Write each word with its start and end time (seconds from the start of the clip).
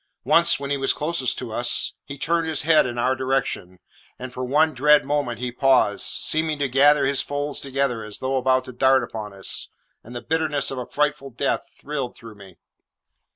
Once, 0.23 0.59
when 0.59 0.71
he 0.71 0.77
was 0.77 0.93
closest 0.93 1.37
to 1.37 1.51
us, 1.51 1.93
he 2.05 2.17
turned 2.17 2.47
his 2.47 2.63
head 2.63 2.87
in 2.87 2.97
our 2.97 3.15
direction, 3.15 3.77
and 4.17 4.33
for 4.33 4.43
one 4.43 4.73
dread 4.73 5.05
moment 5.05 5.37
he 5.37 5.51
paused, 5.51 6.03
seeming 6.03 6.57
to 6.57 6.67
gather 6.67 7.05
his 7.05 7.21
folds 7.21 7.61
together 7.61 8.03
as 8.03 8.17
though 8.17 8.37
about 8.37 8.65
to 8.65 8.71
dart 8.71 9.03
upon 9.03 9.31
us, 9.31 9.69
and 10.03 10.15
the 10.15 10.19
bitterness 10.23 10.71
of 10.71 10.79
a 10.79 10.87
frightful 10.87 11.29
death 11.29 11.69
thrilled 11.79 12.15
through 12.15 12.33
me. 12.33 12.57